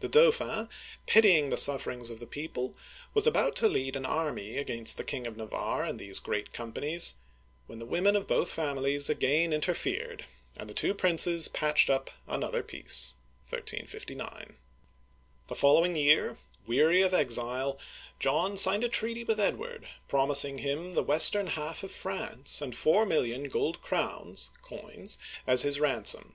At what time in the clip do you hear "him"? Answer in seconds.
20.58-20.92